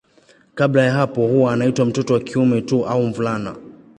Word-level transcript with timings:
Kabla 0.55 0.83
ya 0.83 0.91
hapo 0.93 1.27
huwa 1.27 1.53
anaitwa 1.53 1.85
mtoto 1.85 2.13
wa 2.13 2.19
kiume 2.19 2.61
tu 2.61 2.85
au 2.85 3.03
mvulana. 3.03 3.55